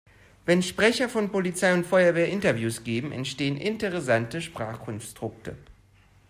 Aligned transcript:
Wenn 0.47 0.63
Sprecher 0.63 1.09
von 1.09 1.31
Polizei 1.31 1.71
und 1.75 1.85
Feuerwehr 1.85 2.27
Interviews 2.27 2.83
geben, 2.83 3.11
entstehen 3.11 3.55
interessante 3.55 4.41
Sprachkonstrukte. 4.41 5.55